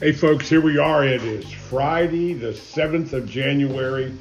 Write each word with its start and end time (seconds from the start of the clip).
Hey, 0.00 0.12
folks, 0.12 0.48
here 0.48 0.62
we 0.62 0.78
are. 0.78 1.04
It 1.04 1.22
is 1.22 1.52
Friday, 1.52 2.32
the 2.32 2.54
7th 2.54 3.12
of 3.12 3.28
January, 3.28 4.16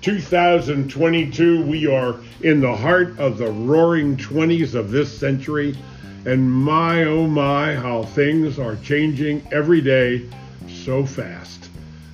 2022. 0.00 1.64
We 1.64 1.88
are 1.88 2.20
in 2.42 2.60
the 2.60 2.76
heart 2.76 3.18
of 3.18 3.36
the 3.36 3.50
roaring 3.50 4.16
20s 4.16 4.76
of 4.76 4.92
this 4.92 5.12
century. 5.12 5.76
And 6.24 6.48
my, 6.48 7.02
oh 7.02 7.26
my, 7.26 7.74
how 7.74 8.04
things 8.04 8.60
are 8.60 8.76
changing 8.76 9.44
every 9.50 9.80
day 9.80 10.30
so 10.68 11.04
fast. 11.04 11.68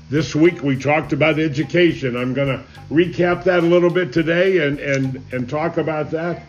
This 0.09 0.35
week 0.35 0.63
we 0.63 0.75
talked 0.75 1.13
about 1.13 1.39
education. 1.39 2.17
I'm 2.17 2.33
going 2.33 2.57
to 2.57 2.65
recap 2.91 3.45
that 3.45 3.59
a 3.59 3.67
little 3.67 3.91
bit 3.91 4.15
today 4.15 4.67
and, 4.67 4.79
and, 4.81 5.23
and 5.31 5.47
talk 5.47 5.77
about 5.77 6.11
that. 6.13 6.47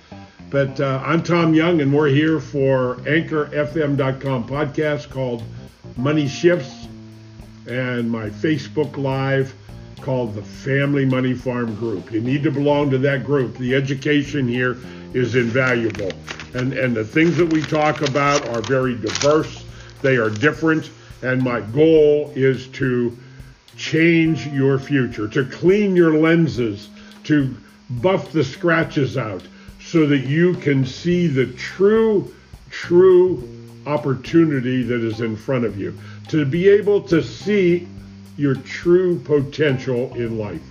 But 0.52 0.80
uh, 0.80 1.04
I'm 1.06 1.22
Tom 1.22 1.54
Young, 1.54 1.82
and 1.82 1.94
we're 1.94 2.08
here 2.08 2.40
for 2.40 2.96
AnchorFM.com 3.04 4.48
podcast 4.48 5.10
called 5.10 5.44
Money 5.98 6.28
Shifts 6.28 6.88
and 7.68 8.10
my 8.10 8.30
Facebook 8.30 8.98
Live 8.98 9.56
called 10.02 10.36
the 10.36 10.42
Family 10.42 11.06
Money 11.06 11.34
Farm 11.34 11.74
Group. 11.76 12.12
You 12.12 12.22
need 12.22 12.44
to 12.44 12.52
belong 12.52 12.92
to 12.92 12.98
that 13.00 13.24
group. 13.24 13.58
The 13.58 13.74
education 13.74 14.48
here 14.48 14.78
is 15.14 15.36
invaluable. 15.36 16.12
And, 16.54 16.74
and 16.74 16.96
the 16.96 17.06
things 17.06 17.38
that 17.38 17.52
we 17.52 17.62
talk 17.62 18.02
about 18.02 18.48
are 18.50 18.62
very 18.62 18.96
diverse, 18.96 19.64
they 20.02 20.18
are 20.18 20.30
different. 20.30 20.90
And 21.22 21.42
my 21.42 21.62
goal 21.62 22.32
is 22.36 22.68
to 22.74 23.18
change 23.78 24.48
your 24.48 24.78
future, 24.78 25.28
to 25.30 25.46
clean 25.46 25.96
your 25.96 26.18
lenses, 26.18 26.90
to 27.24 27.56
buff 27.90 28.32
the 28.32 28.44
scratches 28.44 29.18
out 29.18 29.44
so 29.82 30.06
that 30.08 30.26
you 30.26 30.56
can 30.56 30.86
see 30.86 31.28
the 31.28 31.48
true, 31.54 32.34
true 32.70 33.55
opportunity 33.86 34.84
that 34.84 35.04
is 35.04 35.22
in 35.22 35.36
front 35.36 35.66
of 35.66 35.80
you, 35.80 35.98
to 36.30 36.46
be 36.46 36.68
able 36.70 37.02
to 37.02 37.22
see 37.22 37.88
your 38.38 38.56
true 38.56 39.20
potential 39.20 40.14
in 40.16 40.38
life. 40.38 40.62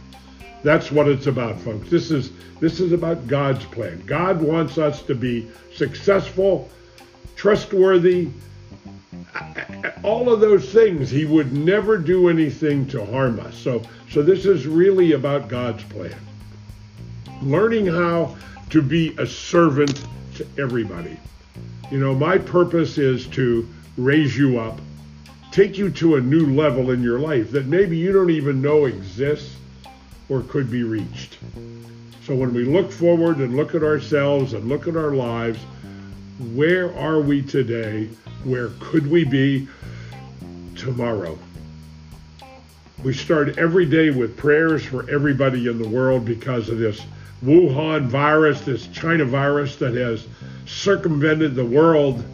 That's 0.62 0.90
what 0.90 1.08
it's 1.08 1.26
about, 1.26 1.60
folks. 1.60 1.90
This 1.90 2.10
is 2.10 2.30
this 2.60 2.80
is 2.80 2.92
about 2.92 3.26
God's 3.26 3.64
plan. 3.66 4.02
God 4.06 4.40
wants 4.40 4.78
us 4.78 5.02
to 5.02 5.14
be 5.14 5.50
successful, 5.74 6.70
trustworthy, 7.36 8.28
all 10.02 10.32
of 10.32 10.40
those 10.40 10.72
things. 10.72 11.10
He 11.10 11.26
would 11.26 11.52
never 11.52 11.98
do 11.98 12.28
anything 12.28 12.86
to 12.88 13.04
harm 13.04 13.40
us. 13.40 13.56
So 13.56 13.82
so 14.10 14.22
this 14.22 14.46
is 14.46 14.66
really 14.66 15.12
about 15.12 15.48
God's 15.48 15.84
plan. 15.84 16.14
Learning 17.42 17.86
how 17.86 18.36
to 18.70 18.80
be 18.80 19.14
a 19.18 19.26
servant 19.26 20.02
to 20.36 20.46
everybody. 20.58 21.18
You 21.90 21.98
know, 22.00 22.14
my 22.14 22.38
purpose 22.38 22.98
is 22.98 23.26
to 23.28 23.68
raise 23.96 24.36
you 24.36 24.58
up, 24.58 24.80
take 25.52 25.76
you 25.78 25.90
to 25.90 26.16
a 26.16 26.20
new 26.20 26.54
level 26.54 26.90
in 26.90 27.02
your 27.02 27.18
life 27.18 27.50
that 27.52 27.66
maybe 27.66 27.96
you 27.96 28.12
don't 28.12 28.30
even 28.30 28.62
know 28.62 28.86
exists 28.86 29.56
or 30.28 30.42
could 30.42 30.70
be 30.70 30.82
reached. 30.82 31.38
So 32.24 32.34
when 32.34 32.54
we 32.54 32.64
look 32.64 32.90
forward 32.90 33.38
and 33.38 33.56
look 33.56 33.74
at 33.74 33.82
ourselves 33.82 34.54
and 34.54 34.68
look 34.68 34.88
at 34.88 34.96
our 34.96 35.12
lives, 35.12 35.58
where 36.54 36.96
are 36.98 37.20
we 37.20 37.42
today? 37.42 38.08
Where 38.44 38.70
could 38.80 39.06
we 39.06 39.24
be 39.24 39.68
tomorrow? 40.74 41.38
We 43.04 43.12
start 43.12 43.58
every 43.58 43.84
day 43.84 44.10
with 44.10 44.36
prayers 44.36 44.82
for 44.84 45.08
everybody 45.10 45.68
in 45.68 45.80
the 45.80 45.88
world 45.88 46.24
because 46.24 46.70
of 46.70 46.78
this 46.78 47.02
Wuhan 47.44 48.06
virus, 48.06 48.62
this 48.62 48.86
China 48.86 49.26
virus 49.26 49.76
that 49.76 49.94
has 49.94 50.26
circumvented 50.66 51.54
the 51.54 51.64
world, 51.64 52.24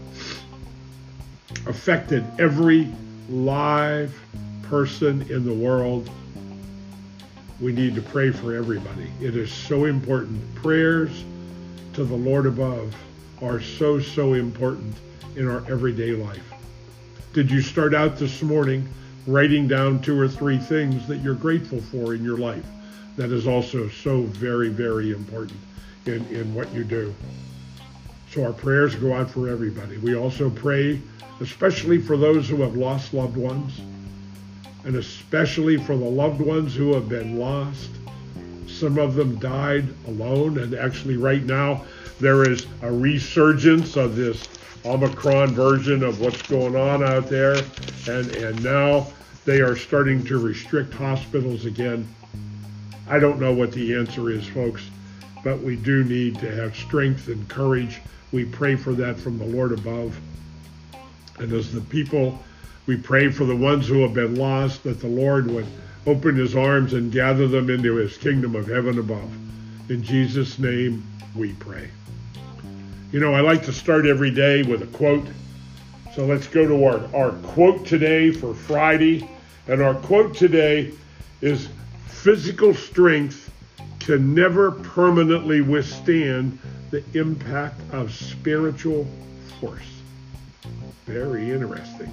affected 1.66 2.24
every 2.38 2.88
live 3.28 4.18
person 4.64 5.22
in 5.30 5.44
the 5.44 5.54
world. 5.54 6.08
We 7.60 7.72
need 7.72 7.94
to 7.94 8.02
pray 8.02 8.30
for 8.30 8.54
everybody. 8.54 9.10
It 9.20 9.36
is 9.36 9.52
so 9.52 9.84
important. 9.84 10.54
Prayers 10.56 11.24
to 11.94 12.04
the 12.04 12.14
Lord 12.14 12.46
above 12.46 12.94
are 13.42 13.60
so, 13.60 14.00
so 14.00 14.34
important 14.34 14.94
in 15.36 15.48
our 15.48 15.64
everyday 15.70 16.12
life. 16.12 16.42
Did 17.32 17.50
you 17.50 17.60
start 17.60 17.94
out 17.94 18.16
this 18.16 18.42
morning 18.42 18.88
writing 19.26 19.68
down 19.68 20.00
two 20.00 20.18
or 20.18 20.28
three 20.28 20.58
things 20.58 21.06
that 21.06 21.18
you're 21.18 21.34
grateful 21.34 21.80
for 21.80 22.14
in 22.14 22.24
your 22.24 22.38
life? 22.38 22.64
That 23.16 23.30
is 23.30 23.46
also 23.46 23.88
so 23.88 24.22
very, 24.22 24.68
very 24.68 25.12
important 25.12 25.58
in, 26.06 26.26
in 26.28 26.54
what 26.54 26.72
you 26.72 26.84
do. 26.84 27.14
So 28.32 28.44
our 28.44 28.52
prayers 28.52 28.94
go 28.94 29.12
out 29.12 29.28
for 29.28 29.48
everybody. 29.48 29.96
We 29.98 30.14
also 30.14 30.50
pray 30.50 31.00
especially 31.40 31.98
for 31.98 32.16
those 32.16 32.48
who 32.48 32.62
have 32.62 32.76
lost 32.76 33.12
loved 33.12 33.36
ones 33.36 33.80
and 34.84 34.94
especially 34.94 35.78
for 35.78 35.96
the 35.96 36.04
loved 36.04 36.40
ones 36.40 36.72
who 36.72 36.94
have 36.94 37.08
been 37.08 37.40
lost. 37.40 37.90
Some 38.68 38.98
of 38.98 39.16
them 39.16 39.36
died 39.40 39.88
alone 40.06 40.58
and 40.58 40.74
actually 40.74 41.16
right 41.16 41.42
now 41.42 41.84
there 42.20 42.48
is 42.48 42.68
a 42.82 42.92
resurgence 42.92 43.96
of 43.96 44.14
this 44.14 44.48
Omicron 44.84 45.48
version 45.48 46.04
of 46.04 46.20
what's 46.20 46.40
going 46.42 46.76
on 46.76 47.02
out 47.02 47.28
there 47.28 47.56
and 48.08 48.30
and 48.36 48.62
now 48.62 49.08
they 49.44 49.60
are 49.60 49.74
starting 49.74 50.24
to 50.26 50.38
restrict 50.38 50.94
hospitals 50.94 51.64
again. 51.64 52.06
I 53.08 53.18
don't 53.18 53.40
know 53.40 53.52
what 53.52 53.72
the 53.72 53.96
answer 53.96 54.30
is, 54.30 54.46
folks, 54.46 54.88
but 55.42 55.58
we 55.60 55.74
do 55.74 56.04
need 56.04 56.38
to 56.38 56.54
have 56.54 56.76
strength 56.76 57.26
and 57.26 57.48
courage 57.48 58.00
we 58.32 58.44
pray 58.44 58.76
for 58.76 58.92
that 58.94 59.18
from 59.18 59.38
the 59.38 59.44
Lord 59.44 59.72
above. 59.72 60.18
And 61.38 61.52
as 61.52 61.72
the 61.72 61.80
people, 61.80 62.38
we 62.86 62.96
pray 62.96 63.30
for 63.30 63.44
the 63.44 63.56
ones 63.56 63.88
who 63.88 64.02
have 64.02 64.14
been 64.14 64.36
lost, 64.36 64.82
that 64.84 65.00
the 65.00 65.08
Lord 65.08 65.46
would 65.46 65.66
open 66.06 66.36
his 66.36 66.56
arms 66.56 66.92
and 66.92 67.12
gather 67.12 67.48
them 67.48 67.70
into 67.70 67.96
his 67.96 68.16
kingdom 68.16 68.54
of 68.54 68.66
heaven 68.66 68.98
above. 68.98 69.30
In 69.90 70.02
Jesus' 70.02 70.58
name 70.58 71.04
we 71.34 71.52
pray. 71.54 71.90
You 73.12 73.20
know, 73.20 73.34
I 73.34 73.40
like 73.40 73.64
to 73.64 73.72
start 73.72 74.06
every 74.06 74.30
day 74.30 74.62
with 74.62 74.82
a 74.82 74.86
quote. 74.86 75.26
So 76.14 76.26
let's 76.26 76.46
go 76.46 76.66
to 76.66 76.84
our, 76.84 77.16
our 77.16 77.32
quote 77.52 77.86
today 77.86 78.30
for 78.30 78.54
Friday. 78.54 79.28
And 79.66 79.82
our 79.82 79.94
quote 79.94 80.34
today 80.34 80.92
is 81.40 81.68
physical 82.06 82.74
strength 82.74 83.39
can 84.10 84.34
never 84.34 84.72
permanently 84.72 85.60
withstand 85.60 86.58
the 86.90 87.00
impact 87.14 87.80
of 87.92 88.12
spiritual 88.12 89.06
force. 89.60 89.86
Very 91.06 91.52
interesting. 91.52 92.10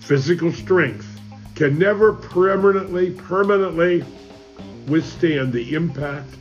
Physical 0.00 0.50
strength 0.50 1.20
can 1.54 1.78
never 1.78 2.14
permanently, 2.14 3.10
permanently 3.10 4.02
withstand 4.86 5.52
the 5.52 5.74
impact 5.74 6.32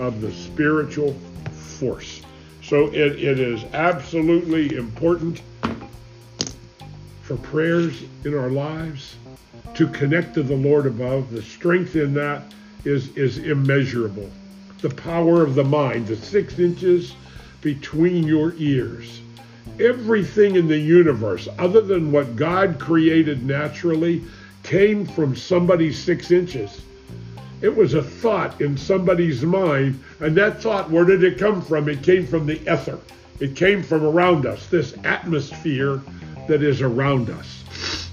of 0.00 0.20
the 0.20 0.32
spiritual 0.32 1.12
force. 1.52 2.20
So 2.64 2.88
it, 2.88 3.22
it 3.22 3.38
is 3.38 3.62
absolutely 3.74 4.74
important 4.74 5.40
for 7.22 7.36
prayers 7.36 8.02
in 8.24 8.36
our 8.36 8.50
lives 8.50 9.14
to 9.74 9.86
connect 9.86 10.34
to 10.34 10.42
the 10.42 10.56
Lord 10.56 10.86
above. 10.86 11.30
The 11.30 11.42
strength 11.42 11.94
in 11.94 12.12
that 12.14 12.42
is, 12.86 13.14
is 13.16 13.38
immeasurable 13.38 14.30
the 14.80 14.90
power 14.90 15.42
of 15.42 15.54
the 15.54 15.64
mind, 15.64 16.06
the 16.06 16.16
six 16.16 16.58
inches 16.58 17.14
between 17.60 18.24
your 18.24 18.52
ears. 18.58 19.20
Everything 19.80 20.56
in 20.56 20.68
the 20.68 20.78
universe, 20.78 21.48
other 21.58 21.80
than 21.80 22.12
what 22.12 22.36
God 22.36 22.78
created 22.78 23.44
naturally, 23.44 24.22
came 24.62 25.06
from 25.06 25.34
somebody's 25.34 25.98
six 25.98 26.30
inches. 26.30 26.82
It 27.62 27.74
was 27.74 27.94
a 27.94 28.02
thought 28.02 28.60
in 28.60 28.76
somebody's 28.76 29.42
mind, 29.42 30.02
and 30.20 30.36
that 30.36 30.62
thought, 30.62 30.90
where 30.90 31.04
did 31.04 31.24
it 31.24 31.38
come 31.38 31.62
from? 31.62 31.88
It 31.88 32.02
came 32.02 32.26
from 32.26 32.46
the 32.46 32.60
ether. 32.72 32.98
It 33.40 33.56
came 33.56 33.82
from 33.82 34.04
around 34.04 34.46
us, 34.46 34.66
this 34.66 34.94
atmosphere 35.04 36.00
that 36.48 36.62
is 36.62 36.82
around 36.82 37.30
us. 37.30 38.05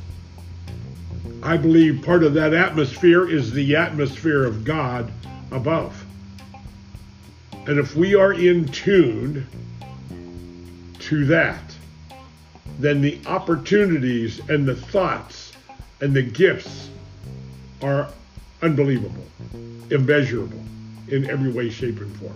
I 1.44 1.58
believe 1.58 2.02
part 2.06 2.24
of 2.24 2.34
that 2.36 2.54
atmosphere 2.54 3.30
is 3.30 3.52
the 3.52 3.76
atmosphere 3.76 4.46
of 4.46 4.64
God 4.64 5.12
above. 5.52 6.06
And 7.68 7.78
if 7.78 7.98
we 7.98 8.16
are 8.16 8.32
in 8.32 8.66
tune 8.70 9.46
to 11.00 11.26
that, 11.26 11.62
then 12.80 13.02
the 13.02 13.20
opportunities 13.26 14.40
and 14.50 14.66
the 14.66 14.76
thoughts 14.76 15.52
and 16.00 16.14
the 16.14 16.22
gifts 16.22 16.90
are 17.82 18.10
unbelievable, 18.62 19.26
immeasurable 19.90 20.64
in 21.10 21.30
every 21.30 21.52
way, 21.52 21.70
shape, 21.70 22.00
and 22.00 22.16
form. 22.16 22.36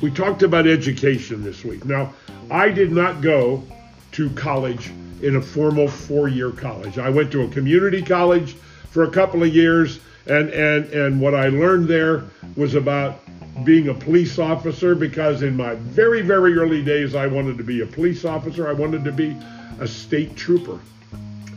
We 0.00 0.12
talked 0.12 0.44
about 0.44 0.68
education 0.68 1.42
this 1.42 1.64
week. 1.64 1.84
Now, 1.84 2.14
I 2.52 2.70
did 2.70 2.92
not 2.92 3.20
go 3.20 3.64
to 4.12 4.30
college 4.30 4.92
in 5.22 5.36
a 5.36 5.42
formal 5.42 5.88
four 5.88 6.28
year 6.28 6.50
college. 6.50 6.98
I 6.98 7.10
went 7.10 7.30
to 7.32 7.42
a 7.42 7.48
community 7.48 8.02
college 8.02 8.54
for 8.90 9.04
a 9.04 9.10
couple 9.10 9.42
of 9.42 9.54
years, 9.54 10.00
and, 10.26 10.50
and, 10.50 10.86
and 10.92 11.20
what 11.20 11.34
I 11.34 11.48
learned 11.48 11.88
there 11.88 12.24
was 12.56 12.74
about 12.74 13.20
being 13.64 13.88
a 13.88 13.94
police 13.94 14.38
officer 14.38 14.94
because 14.94 15.42
in 15.42 15.56
my 15.56 15.74
very, 15.74 16.22
very 16.22 16.56
early 16.56 16.82
days, 16.82 17.14
I 17.14 17.26
wanted 17.26 17.58
to 17.58 17.64
be 17.64 17.82
a 17.82 17.86
police 17.86 18.24
officer. 18.24 18.68
I 18.68 18.72
wanted 18.72 19.04
to 19.04 19.12
be 19.12 19.36
a 19.80 19.86
state 19.86 20.36
trooper. 20.36 20.78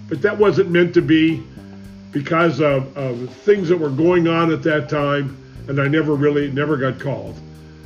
but 0.10 0.22
that 0.22 0.38
wasn't 0.38 0.70
meant 0.70 0.94
to 0.94 1.02
be 1.02 1.44
because 2.12 2.62
of, 2.62 2.96
of 2.96 3.30
things 3.30 3.70
that 3.70 3.78
were 3.78 3.90
going 3.90 4.28
on 4.28 4.52
at 4.52 4.62
that 4.64 4.88
time, 4.88 5.36
and 5.68 5.80
I 5.80 5.88
never 5.88 6.14
really 6.16 6.52
never 6.52 6.78
got 6.78 7.00
called. 7.00 7.36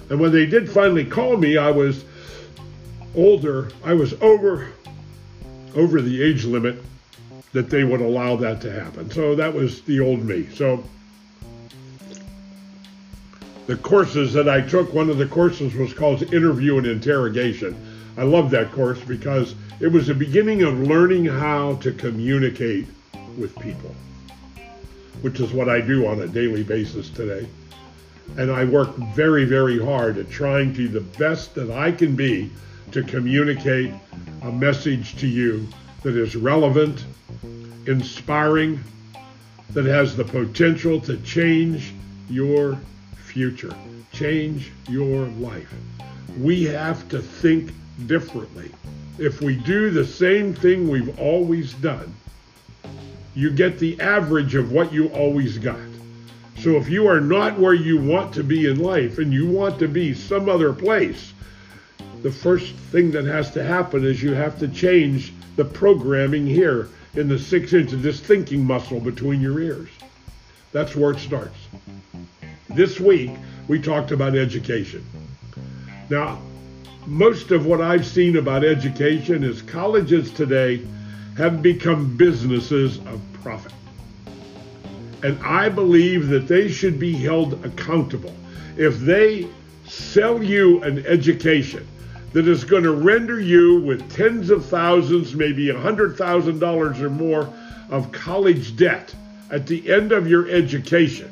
And 0.09 0.19
when 0.19 0.31
they 0.31 0.45
did 0.45 0.69
finally 0.69 1.05
call 1.05 1.37
me, 1.37 1.57
I 1.57 1.71
was 1.71 2.03
older. 3.15 3.69
I 3.83 3.93
was 3.93 4.13
over 4.21 4.69
over 5.75 6.01
the 6.01 6.23
age 6.23 6.45
limit 6.45 6.83
that 7.53 7.69
they 7.69 7.83
would 7.83 8.01
allow 8.01 8.35
that 8.35 8.61
to 8.61 8.71
happen. 8.71 9.09
So 9.11 9.35
that 9.35 9.53
was 9.53 9.81
the 9.81 9.99
old 9.99 10.23
me. 10.23 10.47
So 10.53 10.83
the 13.67 13.77
courses 13.77 14.33
that 14.33 14.47
I 14.47 14.61
took, 14.61 14.93
one 14.93 15.09
of 15.09 15.17
the 15.17 15.25
courses 15.25 15.75
was 15.75 15.93
called 15.93 16.33
Interview 16.33 16.77
and 16.77 16.87
Interrogation. 16.87 17.75
I 18.17 18.23
loved 18.23 18.51
that 18.51 18.71
course 18.71 18.99
because 19.01 19.55
it 19.79 19.87
was 19.87 20.07
the 20.07 20.13
beginning 20.13 20.63
of 20.63 20.79
learning 20.79 21.25
how 21.25 21.75
to 21.75 21.91
communicate 21.91 22.87
with 23.37 23.57
people, 23.59 23.93
which 25.21 25.39
is 25.39 25.51
what 25.51 25.69
I 25.69 25.81
do 25.81 26.07
on 26.07 26.21
a 26.21 26.27
daily 26.27 26.63
basis 26.63 27.09
today. 27.09 27.47
And 28.37 28.51
I 28.51 28.65
work 28.65 28.95
very, 29.15 29.45
very 29.45 29.83
hard 29.83 30.17
at 30.17 30.29
trying 30.29 30.73
to 30.73 30.77
be 30.77 30.87
the 30.87 31.01
best 31.01 31.55
that 31.55 31.71
I 31.71 31.91
can 31.91 32.15
be 32.15 32.51
to 32.91 33.03
communicate 33.03 33.91
a 34.43 34.51
message 34.51 35.15
to 35.17 35.27
you 35.27 35.67
that 36.03 36.15
is 36.15 36.35
relevant, 36.35 37.05
inspiring, 37.85 38.83
that 39.71 39.85
has 39.85 40.15
the 40.15 40.23
potential 40.23 40.99
to 41.01 41.17
change 41.17 41.93
your 42.29 42.79
future, 43.15 43.73
change 44.11 44.71
your 44.89 45.25
life. 45.25 45.73
We 46.39 46.63
have 46.65 47.07
to 47.09 47.21
think 47.21 47.71
differently. 48.05 48.71
If 49.17 49.41
we 49.41 49.55
do 49.55 49.89
the 49.89 50.05
same 50.05 50.53
thing 50.53 50.87
we've 50.87 51.19
always 51.19 51.73
done, 51.73 52.13
you 53.35 53.51
get 53.51 53.79
the 53.79 53.99
average 53.99 54.55
of 54.55 54.71
what 54.71 54.93
you 54.93 55.07
always 55.09 55.57
got. 55.57 55.79
So 56.59 56.71
if 56.71 56.89
you 56.89 57.07
are 57.07 57.21
not 57.21 57.59
where 57.59 57.73
you 57.73 58.01
want 58.01 58.33
to 58.33 58.43
be 58.43 58.67
in 58.67 58.79
life 58.79 59.19
and 59.19 59.31
you 59.31 59.47
want 59.47 59.77
to 59.79 59.87
be 59.87 60.13
some 60.13 60.49
other 60.49 60.73
place, 60.73 61.33
the 62.23 62.31
first 62.31 62.73
thing 62.91 63.11
that 63.11 63.25
has 63.25 63.51
to 63.51 63.63
happen 63.63 64.05
is 64.05 64.21
you 64.21 64.33
have 64.33 64.57
to 64.59 64.67
change 64.67 65.33
the 65.55 65.65
programming 65.65 66.45
here 66.47 66.89
in 67.15 67.27
the 67.27 67.37
six 67.37 67.73
inch 67.73 67.93
of 67.93 68.01
this 68.01 68.19
thinking 68.19 68.63
muscle 68.63 68.99
between 68.99 69.41
your 69.41 69.59
ears. 69.59 69.89
That's 70.71 70.95
where 70.95 71.11
it 71.11 71.19
starts. 71.19 71.57
This 72.69 72.99
week, 72.99 73.31
we 73.67 73.81
talked 73.81 74.11
about 74.11 74.35
education. 74.35 75.05
Now, 76.09 76.41
most 77.05 77.51
of 77.51 77.65
what 77.65 77.81
I've 77.81 78.05
seen 78.05 78.37
about 78.37 78.63
education 78.63 79.43
is 79.43 79.61
colleges 79.61 80.31
today 80.31 80.85
have 81.37 81.61
become 81.61 82.17
businesses 82.17 82.97
of 82.99 83.21
profit. 83.41 83.73
And 85.23 85.41
I 85.43 85.69
believe 85.69 86.27
that 86.27 86.47
they 86.47 86.67
should 86.67 86.99
be 86.99 87.13
held 87.13 87.65
accountable. 87.65 88.35
If 88.75 88.99
they 88.99 89.47
sell 89.85 90.43
you 90.43 90.83
an 90.83 91.05
education 91.05 91.87
that 92.33 92.47
is 92.47 92.63
going 92.63 92.83
to 92.83 92.91
render 92.91 93.39
you 93.39 93.81
with 93.81 94.11
tens 94.11 94.49
of 94.49 94.65
thousands, 94.65 95.33
maybe 95.33 95.69
a 95.69 95.79
hundred 95.79 96.17
thousand 96.17 96.59
dollars 96.59 96.99
or 96.99 97.09
more 97.09 97.51
of 97.89 98.11
college 98.11 98.75
debt 98.75 99.15
at 99.49 99.65
the 99.65 99.91
end 99.91 100.11
of 100.11 100.27
your 100.27 100.49
education, 100.49 101.31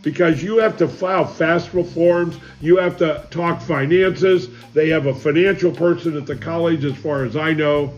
because 0.00 0.42
you 0.42 0.56
have 0.58 0.76
to 0.78 0.88
file 0.88 1.26
FAFSA 1.26 1.86
forms, 1.92 2.36
you 2.60 2.78
have 2.78 2.96
to 2.98 3.26
talk 3.30 3.60
finances. 3.60 4.48
They 4.72 4.88
have 4.88 5.06
a 5.06 5.14
financial 5.14 5.70
person 5.70 6.16
at 6.16 6.26
the 6.26 6.36
college, 6.36 6.84
as 6.84 6.96
far 6.96 7.24
as 7.24 7.36
I 7.36 7.52
know. 7.52 7.92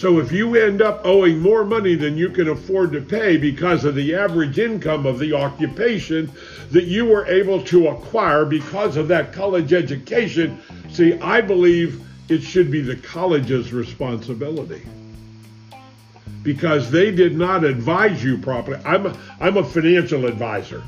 So 0.00 0.18
if 0.18 0.32
you 0.32 0.56
end 0.56 0.80
up 0.80 1.02
owing 1.04 1.40
more 1.40 1.62
money 1.62 1.94
than 1.94 2.16
you 2.16 2.30
can 2.30 2.48
afford 2.48 2.92
to 2.92 3.02
pay 3.02 3.36
because 3.36 3.84
of 3.84 3.94
the 3.94 4.14
average 4.14 4.58
income 4.58 5.04
of 5.04 5.18
the 5.18 5.34
occupation 5.34 6.32
that 6.70 6.84
you 6.84 7.04
were 7.04 7.26
able 7.26 7.62
to 7.64 7.88
acquire 7.88 8.46
because 8.46 8.96
of 8.96 9.08
that 9.08 9.34
college 9.34 9.74
education, 9.74 10.58
see, 10.88 11.20
I 11.20 11.42
believe 11.42 12.02
it 12.30 12.40
should 12.40 12.70
be 12.70 12.80
the 12.80 12.96
college's 12.96 13.74
responsibility 13.74 14.86
because 16.42 16.90
they 16.90 17.10
did 17.10 17.36
not 17.36 17.62
advise 17.62 18.24
you 18.24 18.38
properly. 18.38 18.80
I'm 18.86 19.04
a, 19.04 19.16
I'm 19.38 19.58
a 19.58 19.64
financial 19.64 20.24
advisor. 20.24 20.82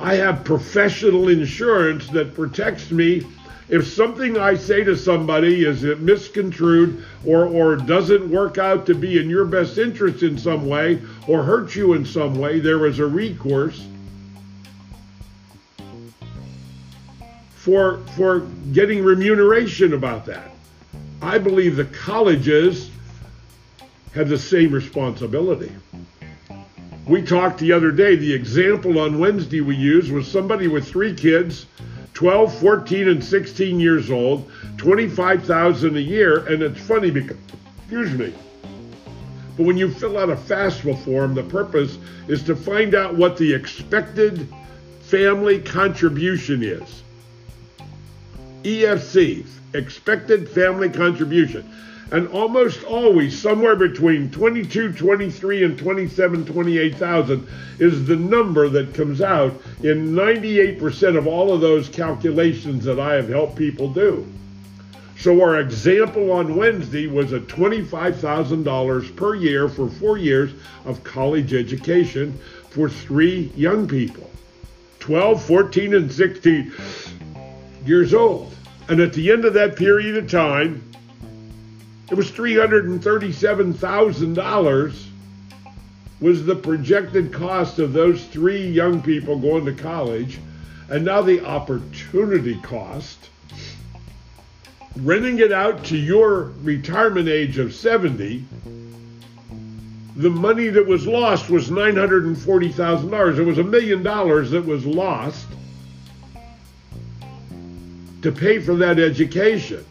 I 0.00 0.16
have 0.16 0.42
professional 0.42 1.28
insurance 1.28 2.08
that 2.08 2.34
protects 2.34 2.90
me 2.90 3.24
if 3.68 3.86
something 3.86 4.38
I 4.38 4.56
say 4.56 4.84
to 4.84 4.96
somebody 4.96 5.64
is 5.64 5.82
misconstrued 6.00 7.04
or, 7.24 7.46
or 7.46 7.76
doesn't 7.76 8.28
work 8.30 8.58
out 8.58 8.86
to 8.86 8.94
be 8.94 9.18
in 9.18 9.30
your 9.30 9.44
best 9.44 9.78
interest 9.78 10.22
in 10.22 10.36
some 10.36 10.66
way 10.66 11.00
or 11.28 11.42
hurt 11.42 11.74
you 11.74 11.94
in 11.94 12.04
some 12.04 12.38
way, 12.38 12.58
there 12.60 12.86
is 12.86 12.98
a 12.98 13.06
recourse 13.06 13.86
for, 17.54 17.98
for 18.16 18.40
getting 18.72 19.04
remuneration 19.04 19.94
about 19.94 20.26
that. 20.26 20.50
I 21.22 21.38
believe 21.38 21.76
the 21.76 21.84
colleges 21.84 22.90
have 24.14 24.28
the 24.28 24.38
same 24.38 24.72
responsibility. 24.72 25.70
We 27.06 27.22
talked 27.22 27.58
the 27.58 27.72
other 27.72 27.92
day, 27.92 28.16
the 28.16 28.32
example 28.32 28.98
on 28.98 29.18
Wednesday 29.18 29.60
we 29.60 29.76
used 29.76 30.10
was 30.10 30.26
somebody 30.26 30.66
with 30.68 30.88
three 30.88 31.14
kids, 31.14 31.66
12, 32.22 32.56
14, 32.60 33.08
and 33.08 33.24
16 33.24 33.80
years 33.80 34.08
old, 34.08 34.48
25,000 34.76 35.96
a 35.96 36.00
year, 36.00 36.46
and 36.46 36.62
it's 36.62 36.80
funny 36.80 37.10
because, 37.10 37.36
excuse 37.78 38.12
me, 38.12 38.32
but 39.56 39.66
when 39.66 39.76
you 39.76 39.90
fill 39.90 40.16
out 40.16 40.30
a 40.30 40.36
FAFSA 40.36 40.96
form, 41.04 41.34
the 41.34 41.42
purpose 41.42 41.98
is 42.28 42.44
to 42.44 42.54
find 42.54 42.94
out 42.94 43.16
what 43.16 43.36
the 43.36 43.52
expected 43.52 44.48
family 45.00 45.60
contribution 45.60 46.62
is. 46.62 47.02
EFCs, 48.62 49.48
expected 49.74 50.48
family 50.48 50.90
contribution 50.90 51.68
and 52.12 52.28
almost 52.28 52.84
always 52.84 53.40
somewhere 53.40 53.74
between 53.74 54.30
22, 54.30 54.92
23, 54.92 55.64
and 55.64 55.78
27, 55.78 56.44
28,000 56.44 57.48
is 57.78 58.06
the 58.06 58.16
number 58.16 58.68
that 58.68 58.92
comes 58.92 59.22
out 59.22 59.54
in 59.82 60.12
98% 60.12 61.16
of 61.16 61.26
all 61.26 61.54
of 61.54 61.62
those 61.62 61.88
calculations 61.88 62.84
that 62.84 63.00
I 63.00 63.14
have 63.14 63.30
helped 63.30 63.56
people 63.56 63.88
do. 63.88 64.30
So 65.18 65.40
our 65.40 65.60
example 65.60 66.32
on 66.32 66.54
Wednesday 66.54 67.06
was 67.06 67.32
a 67.32 67.40
$25,000 67.40 69.16
per 69.16 69.34
year 69.34 69.70
for 69.70 69.88
four 69.88 70.18
years 70.18 70.52
of 70.84 71.02
college 71.02 71.54
education 71.54 72.38
for 72.68 72.90
three 72.90 73.50
young 73.56 73.88
people, 73.88 74.28
12, 75.00 75.42
14, 75.42 75.94
and 75.94 76.12
16 76.12 76.74
years 77.86 78.12
old. 78.12 78.54
And 78.90 79.00
at 79.00 79.14
the 79.14 79.32
end 79.32 79.46
of 79.46 79.54
that 79.54 79.76
period 79.76 80.18
of 80.18 80.30
time, 80.30 80.91
it 82.12 82.14
was 82.14 82.30
$337,000 82.30 85.04
was 86.20 86.44
the 86.44 86.54
projected 86.54 87.32
cost 87.32 87.78
of 87.78 87.94
those 87.94 88.22
three 88.26 88.68
young 88.68 89.00
people 89.00 89.38
going 89.38 89.64
to 89.64 89.72
college. 89.72 90.38
And 90.90 91.06
now 91.06 91.22
the 91.22 91.42
opportunity 91.42 92.60
cost, 92.60 93.30
renting 94.96 95.38
it 95.38 95.52
out 95.52 95.86
to 95.86 95.96
your 95.96 96.52
retirement 96.60 97.30
age 97.30 97.56
of 97.56 97.72
70, 97.72 98.44
the 100.14 100.28
money 100.28 100.68
that 100.68 100.86
was 100.86 101.06
lost 101.06 101.48
was 101.48 101.70
$940,000. 101.70 103.38
It 103.38 103.42
was 103.42 103.56
a 103.56 103.64
million 103.64 104.02
dollars 104.02 104.50
that 104.50 104.66
was 104.66 104.84
lost 104.84 105.46
to 108.20 108.30
pay 108.30 108.58
for 108.58 108.74
that 108.74 108.98
education. 108.98 109.86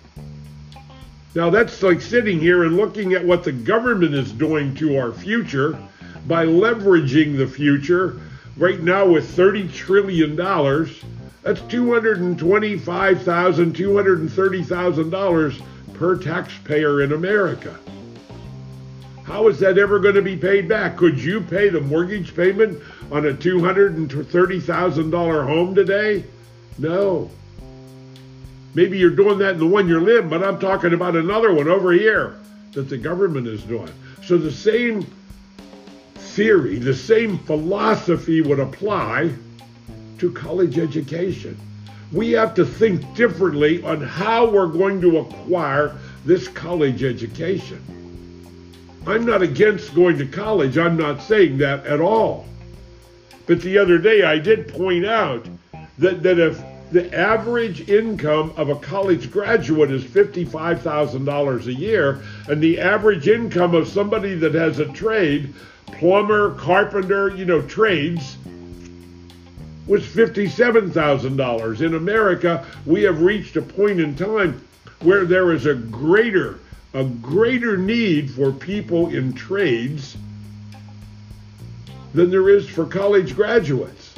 Now, 1.34 1.50
that's 1.50 1.82
like 1.82 2.02
sitting 2.02 2.40
here 2.40 2.66
and 2.66 2.76
looking 2.76 3.14
at 3.14 3.24
what 3.24 3.46
the 3.46 3.54
government 3.54 4.14
is 4.14 4.34
doing 4.34 4.76
to 4.76 4.98
our 4.98 5.14
future 5.14 5.80
by 6.28 6.46
leveraging 6.46 7.38
the 7.38 7.48
future. 7.48 8.20
Right 8.58 8.82
now, 8.82 9.08
with 9.08 9.34
$30 9.36 9.74
trillion, 9.74 10.36
that's 10.36 11.62
$225,000, 11.62 13.72
$230,000 13.72 15.62
per 15.94 16.18
taxpayer 16.18 17.02
in 17.02 17.14
America. 17.14 17.80
How 19.24 19.48
is 19.48 19.58
that 19.60 19.78
ever 19.78 20.00
going 20.00 20.16
to 20.16 20.22
be 20.22 20.36
paid 20.36 20.68
back? 20.68 20.98
Could 20.98 21.18
you 21.18 21.40
pay 21.40 21.70
the 21.70 21.80
mortgage 21.80 22.36
payment 22.36 22.84
on 23.10 23.28
a 23.28 23.34
$230,000 23.34 25.48
home 25.48 25.76
today? 25.76 26.26
No. 26.78 27.32
Maybe 28.74 28.98
you're 28.98 29.10
doing 29.10 29.38
that 29.40 29.52
in 29.52 29.60
the 29.60 29.68
one 29.68 29.88
you're 29.88 30.20
in, 30.20 30.30
but 30.30 30.44
I'm 30.44 30.60
talking 30.60 30.94
about 30.94 31.16
another 31.16 31.54
one 31.54 31.68
over 31.68 31.92
here 31.92 32.38
that 32.72 32.84
the 32.90 32.98
government 32.98 33.48
is 33.48 33.64
doing. 33.64 33.92
So 34.24 34.38
the 34.38 34.52
same 34.52 35.06
theory, 36.16 36.78
the 36.80 36.94
same 36.94 37.38
philosophy 37.40 38.42
would 38.42 38.60
apply 38.60 39.34
to 40.20 40.32
college 40.32 40.78
education. 40.80 41.58
We 42.14 42.32
have 42.32 42.54
to 42.56 42.66
think 42.66 43.16
differently 43.16 43.84
on 43.84 44.02
how 44.02 44.50
we're 44.50 44.68
going 44.68 45.02
to 45.02 45.20
acquire 45.20 45.98
this 46.26 46.48
college 46.48 47.04
education. 47.04 47.82
I'm 49.06 49.26
not 49.26 49.42
against 49.42 49.96
going 49.96 50.18
to 50.20 50.26
college. 50.26 50.78
I'm 50.78 50.96
not 50.96 51.22
saying 51.22 51.58
that 51.58 51.86
at 51.86 52.00
all. 52.00 52.46
But 53.48 53.62
the 53.62 53.78
other 53.78 53.98
day 53.98 54.24
I 54.24 54.38
did 54.38 54.68
point 54.68 55.06
out 55.06 55.46
that, 55.98 56.22
that 56.24 56.38
if 56.38 56.62
the 56.92 57.14
average 57.16 57.90
income 57.90 58.54
of 58.58 58.70
a 58.70 58.76
college 58.76 59.32
graduate 59.32 59.92
is 59.92 60.04
$55,000 60.04 61.66
a 61.66 61.74
year, 61.74 62.22
and 62.48 62.62
the 62.62 62.80
average 62.80 63.28
income 63.28 63.74
of 63.74 63.88
somebody 63.88 64.36
that 64.36 64.54
has 64.54 64.80
a 64.80 64.92
trade, 64.92 65.54
plumber, 65.88 66.54
carpenter, 66.56 67.30
you 67.30 67.46
know, 67.46 67.62
trades, 67.62 68.38
was 69.88 70.04
$57,000. 70.04 71.82
In 71.82 71.96
America, 71.96 72.66
we 72.86 73.04
have 73.04 73.22
reached 73.22 73.56
a 73.56 73.62
point 73.62 74.00
in 74.00 74.16
time 74.16 74.66
where 75.00 75.26
there 75.26 75.52
is 75.52 75.66
a 75.66 75.76
greater 75.76 76.60
a 76.94 77.06
greater 77.06 77.78
need 77.78 78.30
for 78.30 78.52
people 78.52 79.08
in 79.16 79.32
trades 79.32 80.18
than 82.14 82.30
there 82.30 82.50
is 82.50 82.68
for 82.68 82.86
college 82.86 83.34
graduates. 83.34 84.11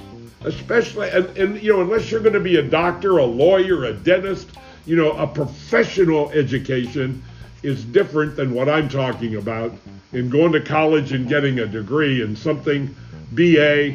Especially, 0.46 1.10
and, 1.10 1.26
and 1.38 1.62
you 1.62 1.74
know, 1.74 1.82
unless 1.82 2.12
you're 2.12 2.22
going 2.22 2.34
to 2.34 2.40
be 2.40 2.58
a 2.58 2.64
doctor, 2.64 3.18
a 3.18 3.26
lawyer, 3.26 3.86
a 3.86 3.94
dentist, 3.94 4.50
you 4.86 4.96
know, 4.96 5.12
a 5.14 5.26
professional 5.26 6.30
education 6.32 7.24
is 7.62 7.86
different 7.86 8.36
than 8.36 8.54
what 8.54 8.68
I'm 8.68 8.90
talking 8.90 9.36
about 9.36 9.72
in 10.12 10.30
going 10.30 10.52
to 10.52 10.60
college 10.60 11.14
and 11.14 11.28
getting 11.28 11.60
a 11.60 11.66
degree 11.66 12.22
in 12.22 12.36
something 12.36 12.94
BA, 13.32 13.92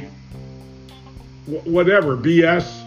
whatever, 1.46 2.16
BS. 2.16 2.84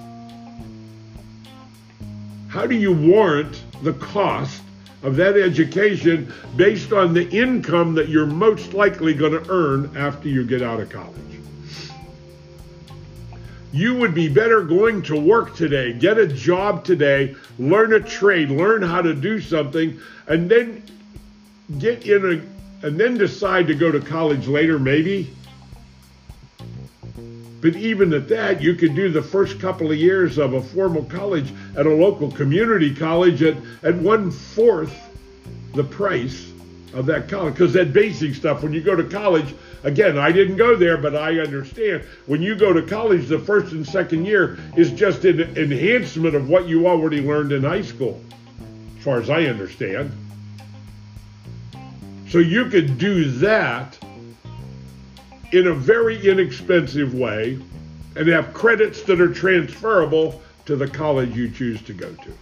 How 2.50 2.66
do 2.66 2.76
you 2.76 2.92
warrant 2.92 3.64
the 3.84 3.94
cost 3.94 4.62
of 5.04 5.16
that 5.16 5.36
education 5.38 6.32
based 6.56 6.94
on 6.94 7.14
the 7.14 7.28
income 7.30 7.96
that 7.96 8.10
you're 8.10 8.26
most 8.26 8.74
likely 8.74 9.14
going 9.14 9.32
to 9.32 9.50
earn 9.50 9.96
after 9.98 10.30
you 10.30 10.46
get 10.46 10.62
out 10.62 10.80
of 10.80 10.90
college. 10.90 11.16
You 13.74 13.96
would 13.96 14.14
be 14.14 14.28
better 14.28 14.64
going 14.64 15.02
to 15.04 15.20
work 15.20 15.56
today, 15.56 15.94
get 15.94 16.18
a 16.18 16.28
job 16.28 16.84
today, 16.84 17.36
learn 17.58 17.94
a 17.94 18.02
trade, 18.02 18.50
learn 18.50 18.82
how 18.82 19.02
to 19.02 19.14
do 19.14 19.40
something, 19.40 19.98
and 20.28 20.52
then 20.52 20.84
get 21.80 22.06
in 22.06 22.26
a, 22.26 22.86
and 22.86 23.00
then 23.00 23.18
decide 23.18 23.68
to 23.68 23.76
go 23.76 23.92
to 23.92 24.02
college 24.02 24.48
later, 24.48 24.78
maybe. 24.78 25.34
But 27.62 27.76
even 27.76 28.12
at 28.14 28.28
that, 28.30 28.62
you 28.62 28.74
could 28.74 28.96
do 28.96 29.10
the 29.10 29.22
first 29.22 29.60
couple 29.60 29.92
of 29.92 29.98
years 29.98 30.38
of 30.38 30.54
a 30.54 30.62
formal 30.62 31.04
college 31.04 31.54
at 31.78 31.86
a 31.86 31.94
local 31.94 32.32
community 32.32 32.94
college 32.94 33.44
at, 33.44 33.56
at 33.84 33.96
one 33.96 34.32
fourth 34.32 34.98
the 35.76 35.84
price 35.84 36.52
of 36.94 37.06
that 37.06 37.30
college. 37.30 37.54
Because 37.54 37.72
that 37.74 37.94
basic 37.94 38.34
stuff, 38.34 38.64
when 38.64 38.74
you 38.74 38.82
go 38.82 38.96
to 38.96 39.04
college, 39.04 39.54
again, 39.84 40.18
I 40.18 40.32
didn't 40.32 40.58
go 40.58 40.76
there, 40.76 40.98
but 40.98 41.16
I 41.16 41.40
understand. 41.40 42.04
When 42.26 42.42
you 42.42 42.56
go 42.56 42.74
to 42.74 42.82
college, 42.82 43.28
the 43.28 43.40
first 43.40 43.74
and 43.74 43.86
second 43.86 44.26
year 44.26 44.58
is 44.76 44.92
just 44.92 45.26
an 45.26 45.42
enhancement 45.58 46.36
of 46.36 46.50
what 46.50 46.68
you 46.68 46.88
already 46.88 47.22
learned 47.22 47.52
in 47.52 47.64
high 47.64 47.82
school, 47.82 48.22
as 48.98 49.04
far 49.04 49.20
as 49.20 49.30
I 49.30 49.44
understand. 49.46 50.12
So 52.30 52.38
you 52.38 52.66
could 52.70 52.98
do 52.98 53.30
that 53.40 53.98
in 55.52 55.68
a 55.68 55.74
very 55.74 56.26
inexpensive 56.26 57.14
way 57.14 57.60
and 58.16 58.28
have 58.28 58.54
credits 58.54 59.04
that 59.04 59.20
are 59.20 59.34
transferable 59.34 60.42
to 60.66 60.76
the 60.76 60.88
college 60.88 61.36
you 61.36 61.50
choose 61.50 61.82
to 61.84 61.94
go 61.94 62.14
to. 62.14 62.34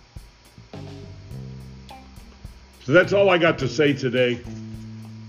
So 2.83 2.93
that's 2.93 3.13
all 3.13 3.29
I 3.29 3.37
got 3.37 3.59
to 3.59 3.67
say 3.67 3.93
today. 3.93 4.39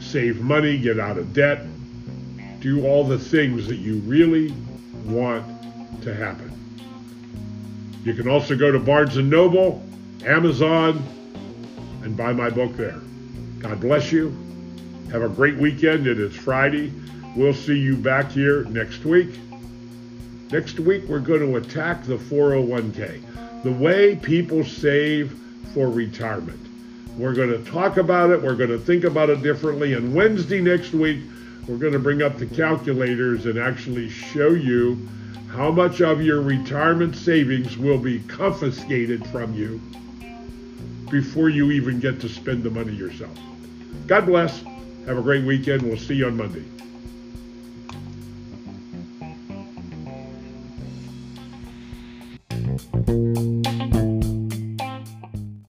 save 0.00 0.40
money, 0.40 0.78
get 0.78 0.98
out 0.98 1.18
of 1.18 1.32
debt, 1.32 1.66
do 2.60 2.86
all 2.86 3.04
the 3.04 3.18
things 3.18 3.66
that 3.66 3.76
you 3.76 3.96
really 4.00 4.52
want 5.04 5.44
to 6.02 6.14
happen. 6.14 6.52
You 8.04 8.14
can 8.14 8.28
also 8.28 8.56
go 8.56 8.70
to 8.70 8.78
Barnes 8.78 9.16
& 9.16 9.16
Noble, 9.16 9.84
Amazon, 10.26 11.04
and 12.02 12.16
buy 12.16 12.32
my 12.32 12.50
book 12.50 12.76
there. 12.76 13.00
God 13.60 13.80
bless 13.80 14.10
you. 14.10 14.36
Have 15.12 15.22
a 15.22 15.28
great 15.28 15.56
weekend. 15.56 16.08
It 16.08 16.18
is 16.18 16.34
Friday. 16.34 16.92
We'll 17.36 17.54
see 17.54 17.78
you 17.78 17.96
back 17.96 18.32
here 18.32 18.64
next 18.64 19.04
week. 19.04 19.38
Next 20.50 20.80
week, 20.80 21.04
we're 21.04 21.20
going 21.20 21.40
to 21.40 21.56
attack 21.56 22.02
the 22.04 22.16
401k, 22.16 23.62
the 23.62 23.70
way 23.70 24.16
people 24.16 24.64
save 24.64 25.38
for 25.72 25.88
retirement. 25.88 26.60
We're 27.16 27.34
going 27.34 27.50
to 27.50 27.70
talk 27.70 27.96
about 27.96 28.30
it. 28.30 28.42
We're 28.42 28.56
going 28.56 28.70
to 28.70 28.78
think 28.78 29.04
about 29.04 29.30
it 29.30 29.42
differently. 29.42 29.92
And 29.92 30.12
Wednesday 30.12 30.60
next 30.60 30.92
week, 30.92 31.22
we're 31.68 31.78
going 31.78 31.92
to 31.92 32.00
bring 32.00 32.22
up 32.22 32.36
the 32.36 32.46
calculators 32.46 33.46
and 33.46 33.58
actually 33.58 34.08
show 34.08 34.50
you 34.50 35.08
how 35.50 35.70
much 35.70 36.00
of 36.00 36.20
your 36.20 36.42
retirement 36.42 37.14
savings 37.14 37.78
will 37.78 37.98
be 37.98 38.18
confiscated 38.20 39.24
from 39.28 39.54
you 39.54 39.80
before 41.10 41.48
you 41.48 41.70
even 41.70 42.00
get 42.00 42.20
to 42.20 42.28
spend 42.28 42.62
the 42.62 42.70
money 42.70 42.92
yourself. 42.92 43.36
God 44.06 44.26
bless. 44.26 44.62
Have 45.06 45.18
a 45.18 45.22
great 45.22 45.44
weekend. 45.44 45.82
We'll 45.82 45.96
see 45.96 46.14
you 46.14 46.26
on 46.26 46.36
Monday. 46.36 46.64